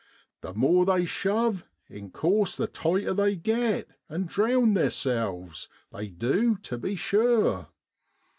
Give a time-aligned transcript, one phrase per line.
[0.41, 6.55] The more they shove, in course the tighter they get, an' drown theerselves, they du,
[6.57, 7.67] tu be sure.